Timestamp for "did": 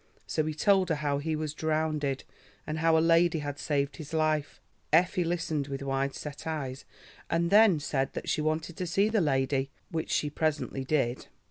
10.83-11.27